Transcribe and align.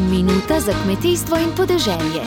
Minuta 0.00 0.60
za 0.60 0.72
kmetijstvo 0.82 1.36
in 1.36 1.50
podeželje. 1.56 2.22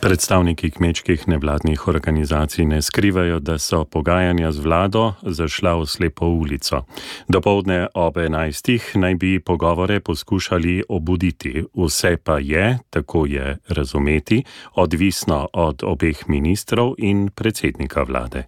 Predstavniki 0.00 0.70
kmečkih 0.70 1.28
nevladnih 1.28 1.88
organizacij 1.88 2.64
ne 2.64 2.82
skrivajo, 2.82 3.38
da 3.40 3.58
so 3.58 3.84
pogajanja 3.84 4.52
z 4.52 4.58
vlado 4.58 5.12
zašla 5.22 5.74
v 5.74 5.86
slepo 5.86 6.26
ulico. 6.26 6.82
Dopoldne 7.28 7.86
ob 7.94 8.16
11. 8.16 8.96
naj 8.98 9.14
bi 9.14 9.40
pogovore 9.40 10.00
poskušali 10.00 10.82
obuditi. 10.88 11.64
Vse 11.74 12.16
pa 12.16 12.38
je, 12.38 12.78
tako 12.90 13.26
je 13.26 13.58
razumeti, 13.68 14.42
odvisno 14.74 15.48
od 15.52 15.82
obeh 15.84 16.28
ministrov 16.28 16.94
in 16.98 17.28
predsednika 17.34 18.02
vlade. 18.02 18.44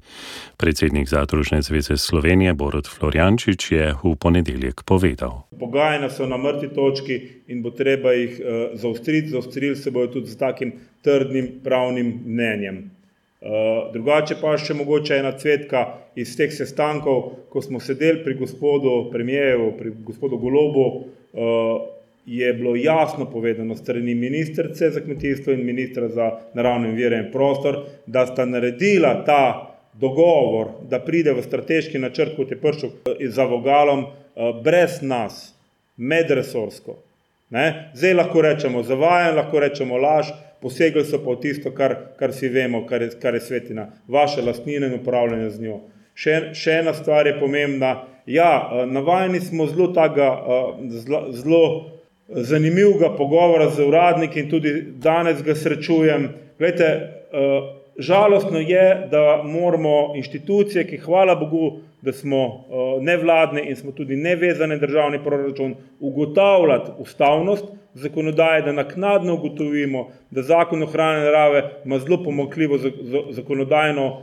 Predsednik 0.57 1.09
Zadružne 1.09 1.63
zveze 1.63 1.97
Slovenije 1.97 2.55
Borod 2.55 2.89
Florjančič 2.89 3.73
je 3.73 3.95
v 4.05 4.17
ponedeljek 4.17 4.83
povedal. 4.83 5.43
Pogajanja 5.63 6.11
so 6.11 6.27
na 6.27 6.39
mrtvi 6.43 6.73
točki 6.75 7.21
in 7.49 7.63
bo 7.63 7.71
treba 7.71 8.13
jih 8.17 8.41
uh, 8.41 8.65
zaostriti. 8.75 9.31
Zaostrili 9.37 9.77
se 9.77 9.91
bojo 9.95 10.11
tudi 10.17 10.35
z 10.35 10.39
takim 10.39 10.73
trdnim 11.07 11.61
pravnim 11.65 12.13
mnenjem. 12.27 12.83
Uh, 13.43 13.49
drugače 13.95 14.37
pa 14.41 14.57
še 14.59 14.75
mogoče 14.79 15.17
ena 15.19 15.33
cvetka 15.39 15.87
iz 16.19 16.35
teh 16.39 16.51
sestankov, 16.55 17.23
ko 17.51 17.63
smo 17.63 17.81
sedeli 17.83 18.23
pri 18.23 18.37
gospodu 18.39 19.09
premijeju, 19.11 19.73
pri 19.79 19.95
gospodu 20.07 20.39
Golobu, 20.43 20.87
uh, 20.93 21.89
je 22.27 22.53
bilo 22.55 22.77
jasno 22.77 23.27
povedano 23.31 23.75
strani 23.75 24.15
ministrice 24.15 24.91
za 24.91 25.01
kmetijstvo 25.01 25.53
in 25.53 25.65
ministra 25.67 26.09
za 26.09 26.31
naravne 26.55 26.93
vire 26.95 27.19
in 27.19 27.33
prostor, 27.33 27.83
da 28.07 28.27
sta 28.27 28.47
naredila 28.47 29.25
ta 29.27 29.73
dogovor, 29.93 30.69
da 30.91 31.01
pride 31.01 31.33
v 31.33 31.43
strateški 31.43 31.99
načrt, 31.99 32.37
kot 32.37 32.51
je 32.51 32.61
prišel 32.61 32.91
za 33.29 33.45
vogalom, 33.45 34.05
eh, 34.05 34.22
brez 34.65 35.01
nas, 35.03 35.55
medresorsko. 35.97 36.97
Ne? 37.51 37.91
Zdaj 37.95 38.15
lahko 38.15 38.43
rečemo 38.43 38.83
zavajan, 38.83 39.37
lahko 39.37 39.61
rečemo 39.61 39.97
laž, 40.01 40.33
posegli 40.63 41.05
so 41.05 41.19
pa 41.21 41.35
v 41.35 41.41
tisto, 41.43 41.73
kar, 41.77 41.97
kar 42.19 42.33
si 42.33 42.49
vemo, 42.49 42.85
kar 42.87 43.03
je, 43.03 43.11
kar 43.21 43.35
je 43.35 43.43
svetina, 43.45 43.89
vaše 44.09 44.43
lastnine 44.43 44.89
in 44.89 45.01
upravljanje 45.01 45.51
z 45.51 45.67
njo. 45.67 45.81
Še, 46.15 46.37
še 46.57 46.79
ena 46.83 46.95
stvar 46.95 47.27
je 47.27 47.39
pomembna. 47.41 47.93
Ja, 48.27 48.53
eh, 48.63 48.87
navajeni 48.87 49.41
smo 49.41 49.67
zelo, 49.67 49.91
taga, 49.93 50.29
eh, 50.33 51.01
zelo 51.37 51.65
zanimivega 52.29 53.13
pogovora 53.17 53.69
z 53.71 53.85
uradniki 53.85 54.41
in 54.41 54.51
tudi 54.51 54.73
danes 55.03 55.43
ga 55.43 55.55
srečujem. 55.55 56.29
Glejte, 56.59 56.89
Žalostno 58.03 58.59
je, 58.59 59.09
da 59.11 59.43
moramo 59.45 60.13
inštitucije, 60.17 60.87
ki 60.87 60.99
hvala 61.05 61.35
Bogu, 61.35 61.81
da 62.03 62.13
smo 62.13 62.45
uh, 62.47 63.03
nevladne 63.03 63.63
in 63.69 63.77
smo 63.77 63.93
tudi 63.93 64.17
nevezane 64.17 64.77
državni 64.77 65.21
proračun, 65.25 65.75
ugotavljati 66.01 66.91
ustavnost 66.99 67.65
zakonodaje, 67.95 68.63
da 68.63 68.73
naknadno 68.73 69.35
ugotovimo, 69.35 70.09
da 70.31 70.43
zakon 70.43 70.83
o 70.83 70.87
hrani 70.87 71.25
narave 71.25 71.63
ima 71.85 71.99
zelo 71.99 72.23
pomakljivo 72.25 72.79
zakonodajno 73.31 74.23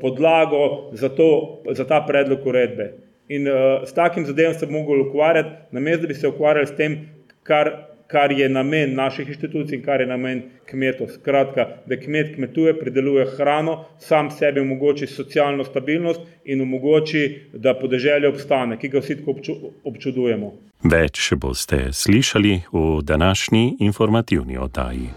podlago 0.00 0.90
za, 0.92 1.08
to, 1.08 1.58
za 1.70 1.86
ta 1.86 2.04
predlog 2.08 2.46
uredbe. 2.46 2.92
In 3.28 3.48
uh, 3.48 3.54
s 3.84 3.94
takim 3.94 4.26
zadevom 4.26 4.54
se 4.54 4.66
bomo 4.66 4.78
mogli 4.78 5.08
ukvarjati, 5.08 5.48
namesto 5.70 6.02
da 6.02 6.08
bi 6.08 6.14
se 6.14 6.28
ukvarjali 6.28 6.66
s 6.66 6.76
tem, 6.76 7.08
kar 7.42 7.95
kar 8.06 8.32
je 8.32 8.48
namen 8.48 8.94
naših 8.94 9.28
inštitucij 9.28 9.78
in 9.78 9.82
kar 9.84 10.00
je 10.00 10.06
namen 10.06 10.42
kmetov. 10.70 11.08
Skratka, 11.14 11.66
da 11.86 11.96
kmet 11.96 12.34
kmetuje, 12.34 12.78
prideluje 12.78 13.26
hrano, 13.36 13.84
sam 13.98 14.30
sebi 14.30 14.60
omogoči 14.60 15.06
socialno 15.06 15.64
stabilnost 15.64 16.20
in 16.44 16.62
omogoči, 16.62 17.40
da 17.52 17.74
podeželje 17.74 18.28
obstane, 18.28 18.78
ki 18.78 18.88
ga 18.88 19.00
vsi 19.00 19.18
tako 19.20 19.36
občudujemo. 19.84 20.52
Več 20.84 21.32
boste 21.34 21.88
slišali 21.92 22.60
v 22.72 23.02
današnji 23.02 23.76
informativni 23.80 24.58
oddaji. 24.58 25.08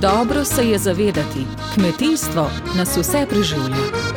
Dobro 0.00 0.44
se 0.44 0.68
je 0.68 0.78
zavedati, 0.78 1.44
kmetijstvo 1.74 2.50
nas 2.76 2.96
vse 2.96 3.26
preživlja. 3.30 4.09